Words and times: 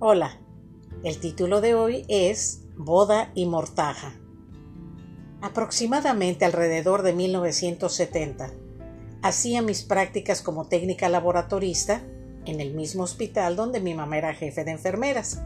Hola, 0.00 0.38
el 1.02 1.18
título 1.18 1.60
de 1.60 1.74
hoy 1.74 2.04
es 2.06 2.62
Boda 2.76 3.32
y 3.34 3.46
Mortaja. 3.46 4.14
Aproximadamente 5.40 6.44
alrededor 6.44 7.02
de 7.02 7.12
1970, 7.14 8.52
hacía 9.22 9.60
mis 9.60 9.82
prácticas 9.82 10.40
como 10.40 10.68
técnica 10.68 11.08
laboratorista 11.08 12.00
en 12.44 12.60
el 12.60 12.74
mismo 12.74 13.02
hospital 13.02 13.56
donde 13.56 13.80
mi 13.80 13.92
mamá 13.94 14.18
era 14.18 14.34
jefe 14.34 14.62
de 14.62 14.70
enfermeras. 14.70 15.42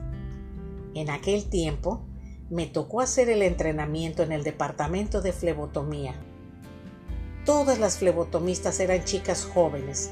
En 0.93 1.09
aquel 1.09 1.49
tiempo, 1.49 2.05
me 2.51 2.67
tocó 2.67 3.01
hacer 3.01 3.31
el 3.31 3.41
entrenamiento 3.41 4.23
en 4.23 4.33
el 4.33 4.45
departamento 4.45 5.23
de 5.23 5.33
flebotomía. 5.33 6.15
Todas 7.47 7.79
las 7.79 7.97
flebotomistas 7.97 8.81
eran 8.81 9.03
chicas 9.05 9.47
jóvenes. 9.47 10.11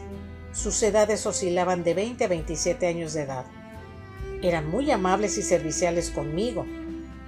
Sus 0.55 0.83
edades 0.83 1.27
oscilaban 1.27 1.85
de 1.85 1.93
20 1.93 2.25
a 2.25 2.29
27 2.29 2.87
años 2.87 3.13
de 3.13 3.25
edad. 3.25 3.45
Eran 4.43 4.71
muy 4.71 4.91
amables 4.91 5.37
y 5.39 5.43
serviciales 5.43 6.11
conmigo, 6.11 6.65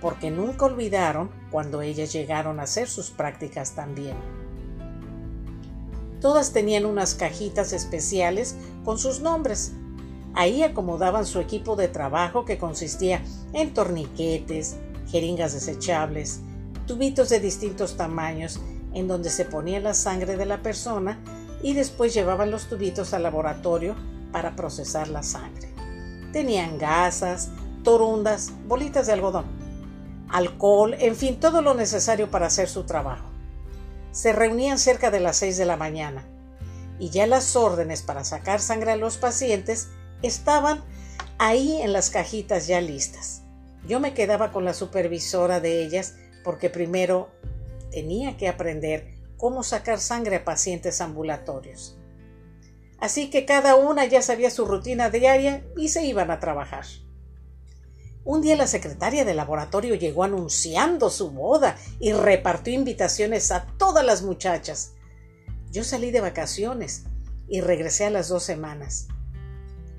porque 0.01 0.31
nunca 0.31 0.65
olvidaron 0.65 1.31
cuando 1.51 1.83
ellas 1.83 2.13
llegaron 2.13 2.59
a 2.59 2.65
hacer 2.65 2.89
sus 2.89 3.11
prácticas 3.11 3.73
también. 3.73 4.17
Todas 6.21 6.53
tenían 6.53 6.87
unas 6.87 7.15
cajitas 7.15 7.73
especiales 7.73 8.57
con 8.85 8.99
sus 8.99 9.21
nombres. 9.21 9.73
Ahí 10.35 10.63
acomodaban 10.63 11.27
su 11.27 11.41
equipo 11.41 11.77
de 11.77 11.89
trabajo 11.89 12.45
que 12.45 12.59
consistía 12.59 13.23
en 13.53 13.75
torniquetes, 13.75 14.77
jeringas 15.11 15.53
desechables, 15.53 16.41
tubitos 16.87 17.29
de 17.29 17.41
distintos 17.41 17.97
tamaños 17.97 18.61
en 18.95 19.09
donde 19.09 19.31
se 19.31 19.45
ponía 19.45 19.81
la 19.81 19.95
sangre 19.95 20.37
de 20.37 20.47
la 20.47 20.63
persona 20.63 21.19
y 21.63 21.75
después 21.75 22.15
llevaban 22.15 22.51
los 22.51 22.69
tubitos 22.69 23.15
al 23.15 23.23
laboratorio 23.23 23.95
para 24.33 24.57
procesar 24.57 25.09
la 25.09 25.23
sangre. 25.23 25.69
Tenían 26.33 26.79
gasas, 26.79 27.51
torundas, 27.85 28.53
bolitas 28.67 29.07
de 29.07 29.13
algodón, 29.13 29.45
alcohol, 30.31 30.95
en 30.99 31.15
fin, 31.15 31.39
todo 31.39 31.63
lo 31.63 31.75
necesario 31.75 32.31
para 32.31 32.47
hacer 32.47 32.69
su 32.69 32.85
trabajo. 32.85 33.27
Se 34.13 34.33
reunían 34.33 34.79
cerca 34.79 35.11
de 35.11 35.21
las 35.21 35.37
6 35.37 35.59
de 35.59 35.67
la 35.67 35.77
mañana 35.77 36.27
y 36.99 37.11
ya 37.11 37.27
las 37.27 37.57
órdenes 37.57 38.03
para 38.03 38.25
sacar 38.25 38.61
sangre 38.61 38.93
a 38.93 38.97
los 38.97 39.19
pacientes 39.19 39.89
estaban 40.23 40.83
ahí 41.39 41.81
en 41.83 41.93
las 41.93 42.11
cajitas 42.11 42.67
ya 42.67 42.81
listas. 42.81 43.43
Yo 43.87 44.01
me 44.01 44.15
quedaba 44.15 44.53
con 44.53 44.65
la 44.65 44.75
supervisora 44.75 45.61
de 45.61 45.83
ellas 45.83 46.15
porque 46.45 46.71
primero 46.71 47.31
tenía 47.91 48.37
que 48.37 48.49
aprender 48.49 49.15
cómo 49.37 49.63
sacar 49.63 49.99
sangre 49.99 50.37
a 50.37 50.45
pacientes 50.45 51.01
ambulatorios. 51.01 51.99
Así 53.03 53.31
que 53.31 53.45
cada 53.45 53.75
una 53.75 54.05
ya 54.05 54.23
sabía 54.23 54.49
su 54.49 54.65
rutina 54.65 55.11
diaria 55.11 55.67
y 55.77 55.89
se 55.89 56.07
iban 56.07 56.31
a 56.31 56.39
trabajar. 56.39 56.85
Un 58.23 58.43
día 58.43 58.55
la 58.55 58.69
secretaria 58.69 59.25
del 59.25 59.39
laboratorio 59.39 59.97
llegó 59.97 60.23
anunciando 60.23 61.11
su 61.11 61.33
boda 61.33 61.77
y 61.99 62.13
repartió 62.13 62.73
invitaciones 62.73 63.51
a 63.51 63.67
todas 63.77 64.05
las 64.07 64.23
muchachas. 64.23 64.93
Yo 65.73 65.83
salí 65.83 66.13
de 66.13 66.21
vacaciones 66.21 67.03
y 67.49 67.61
regresé 67.61 68.05
a 68.05 68.11
las 68.11 68.29
dos 68.29 68.45
semanas. 68.45 69.09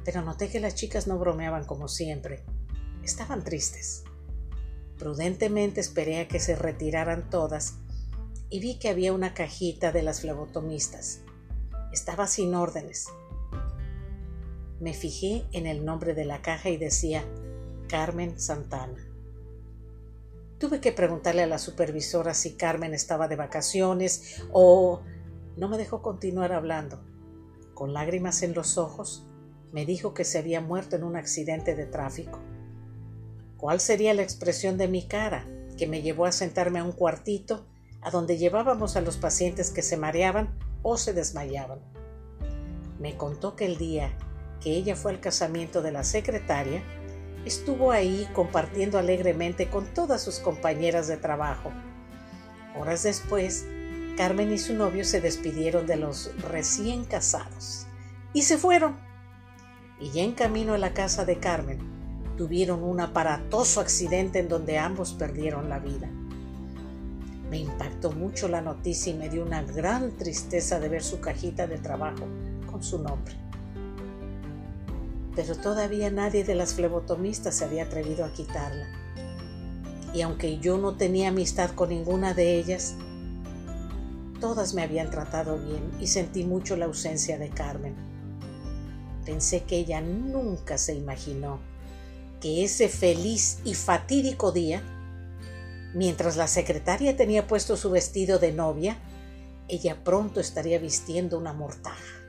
Pero 0.05 0.21
noté 0.21 0.47
que 0.47 0.61
las 0.61 0.75
chicas 0.75 1.05
no 1.05 1.19
bromeaban 1.19 1.65
como 1.65 1.89
siempre 1.89 2.45
estaban 3.03 3.43
tristes. 3.43 4.05
Prudentemente 4.97 5.81
esperé 5.81 6.21
a 6.21 6.29
que 6.29 6.39
se 6.39 6.55
retiraran 6.55 7.29
todas 7.29 7.73
y 8.49 8.61
vi 8.61 8.79
que 8.79 8.87
había 8.87 9.11
una 9.11 9.33
cajita 9.33 9.91
de 9.91 10.03
las 10.03 10.21
flebotomistas. 10.21 11.19
Estaba 11.93 12.25
sin 12.25 12.55
órdenes. 12.55 13.05
Me 14.79 14.95
fijé 14.95 15.45
en 15.51 15.67
el 15.67 15.85
nombre 15.85 16.15
de 16.15 16.25
la 16.25 16.41
caja 16.41 16.69
y 16.69 16.77
decía 16.77 17.23
Carmen 17.87 18.39
Santana. 18.39 18.97
Tuve 20.57 20.81
que 20.81 20.91
preguntarle 20.91 21.43
a 21.43 21.47
la 21.47 21.59
supervisora 21.59 22.33
si 22.33 22.55
Carmen 22.55 22.95
estaba 22.95 23.27
de 23.27 23.35
vacaciones 23.35 24.43
o... 24.51 25.01
No 25.55 25.69
me 25.69 25.77
dejó 25.77 26.01
continuar 26.01 26.51
hablando. 26.51 26.99
Con 27.75 27.93
lágrimas 27.93 28.41
en 28.41 28.55
los 28.55 28.79
ojos, 28.79 29.27
me 29.71 29.85
dijo 29.85 30.15
que 30.15 30.23
se 30.23 30.39
había 30.39 30.61
muerto 30.61 30.95
en 30.95 31.03
un 31.03 31.15
accidente 31.15 31.75
de 31.75 31.85
tráfico. 31.85 32.39
¿Cuál 33.57 33.79
sería 33.79 34.15
la 34.15 34.23
expresión 34.23 34.79
de 34.79 34.87
mi 34.87 35.07
cara 35.07 35.47
que 35.77 35.85
me 35.85 36.01
llevó 36.01 36.25
a 36.25 36.31
sentarme 36.31 36.79
a 36.79 36.83
un 36.83 36.91
cuartito 36.91 37.67
a 38.01 38.09
donde 38.09 38.39
llevábamos 38.39 38.95
a 38.95 39.01
los 39.01 39.17
pacientes 39.17 39.69
que 39.69 39.83
se 39.83 39.95
mareaban 39.95 40.57
o 40.83 40.97
se 40.97 41.13
desmayaban? 41.13 41.79
Me 42.99 43.17
contó 43.17 43.55
que 43.55 43.65
el 43.65 43.77
día 43.77 44.15
que 44.63 44.71
ella 44.71 44.95
fue 44.95 45.11
al 45.11 45.19
casamiento 45.19 45.81
de 45.81 45.91
la 45.91 46.03
secretaria, 46.03 46.81
estuvo 47.45 47.91
ahí 47.91 48.27
compartiendo 48.33 48.97
alegremente 48.97 49.69
con 49.69 49.85
todas 49.93 50.21
sus 50.21 50.39
compañeras 50.39 51.07
de 51.07 51.17
trabajo. 51.17 51.71
Horas 52.79 53.03
después, 53.03 53.65
Carmen 54.15 54.53
y 54.53 54.57
su 54.57 54.73
novio 54.73 55.03
se 55.03 55.19
despidieron 55.19 55.85
de 55.85 55.97
los 55.97 56.31
recién 56.49 57.03
casados 57.03 57.87
y 58.31 58.43
se 58.43 58.57
fueron. 58.57 58.97
Y 59.99 60.11
ya 60.11 60.23
en 60.23 60.33
camino 60.33 60.73
a 60.73 60.77
la 60.77 60.93
casa 60.93 61.25
de 61.25 61.39
Carmen, 61.39 61.79
tuvieron 62.37 62.83
un 62.83 63.01
aparatoso 63.01 63.81
accidente 63.81 64.39
en 64.39 64.47
donde 64.47 64.77
ambos 64.77 65.13
perdieron 65.13 65.69
la 65.69 65.79
vida. 65.79 66.09
Me 67.53 67.59
impactó 67.59 68.11
mucho 68.11 68.47
la 68.47 68.61
noticia 68.61 69.13
y 69.13 69.15
me 69.15 69.29
dio 69.29 69.43
una 69.43 69.61
gran 69.61 70.17
tristeza 70.17 70.79
de 70.79 70.89
ver 70.89 71.03
su 71.03 71.19
cajita 71.19 71.67
de 71.67 71.77
trabajo 71.77 72.25
con 72.65 72.81
su 72.81 72.97
nombre. 72.97 73.35
Pero 75.35 75.53
todavía 75.53 76.09
nadie 76.09 76.43
de 76.43 76.55
las 76.55 76.73
flebotomistas 76.73 77.53
se 77.53 77.65
había 77.65 77.83
atrevido 77.83 78.25
a 78.25 78.33
quitarla. 78.33 78.87
Y 80.15 80.23
aunque 80.23 80.57
yo 80.57 80.79
no 80.79 80.95
tenía 80.95 81.27
amistad 81.27 81.69
con 81.75 81.89
ninguna 81.89 82.33
de 82.33 82.57
ellas, 82.57 82.95
todas 84.39 84.73
me 84.73 84.81
habían 84.81 85.11
tratado 85.11 85.59
bien 85.59 85.91
y 85.99 86.07
sentí 86.07 86.45
mucho 86.45 86.75
la 86.75 86.85
ausencia 86.85 87.37
de 87.37 87.49
Carmen. 87.49 87.93
Pensé 89.27 89.61
que 89.61 89.77
ella 89.77 90.01
nunca 90.01 90.79
se 90.79 90.95
imaginó 90.95 91.59
que 92.41 92.63
ese 92.63 92.89
feliz 92.89 93.59
y 93.63 93.75
fatídico 93.75 94.51
día, 94.51 94.81
mientras 95.93 96.35
la 96.35 96.47
secretaria 96.47 97.15
tenía 97.15 97.47
puesto 97.47 97.77
su 97.77 97.89
vestido 97.91 98.39
de 98.39 98.51
novia, 98.51 98.97
ella 99.67 100.03
pronto 100.03 100.39
estaría 100.39 100.79
vistiendo 100.79 101.37
una 101.37 101.53
mortaja. 101.53 102.21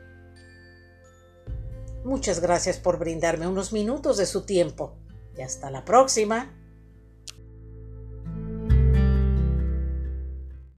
Muchas 2.04 2.40
gracias 2.40 2.76
por 2.76 2.98
brindarme 2.98 3.46
unos 3.46 3.72
minutos 3.72 4.18
de 4.18 4.26
su 4.26 4.42
tiempo 4.42 4.96
y 5.36 5.42
hasta 5.42 5.70
la 5.70 5.84
próxima. 5.84 6.52